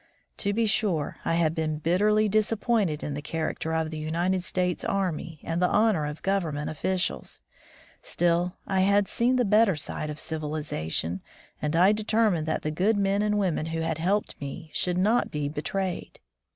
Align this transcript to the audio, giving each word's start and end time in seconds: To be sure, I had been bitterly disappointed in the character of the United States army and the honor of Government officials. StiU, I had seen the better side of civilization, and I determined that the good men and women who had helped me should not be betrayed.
To 0.37 0.51
be 0.51 0.65
sure, 0.65 1.17
I 1.23 1.35
had 1.35 1.53
been 1.53 1.77
bitterly 1.77 2.27
disappointed 2.27 3.03
in 3.03 3.13
the 3.13 3.21
character 3.21 3.71
of 3.75 3.91
the 3.91 3.99
United 3.99 4.43
States 4.43 4.83
army 4.83 5.39
and 5.43 5.61
the 5.61 5.67
honor 5.69 6.07
of 6.07 6.23
Government 6.23 6.71
officials. 6.71 7.41
StiU, 8.01 8.53
I 8.65 8.79
had 8.79 9.07
seen 9.07 9.35
the 9.35 9.45
better 9.45 9.75
side 9.75 10.09
of 10.09 10.19
civilization, 10.19 11.21
and 11.61 11.75
I 11.75 11.91
determined 11.91 12.47
that 12.47 12.63
the 12.63 12.71
good 12.71 12.97
men 12.97 13.21
and 13.21 13.37
women 13.37 13.67
who 13.67 13.81
had 13.81 13.99
helped 13.99 14.41
me 14.41 14.71
should 14.73 14.97
not 14.97 15.29
be 15.29 15.47
betrayed. 15.47 16.19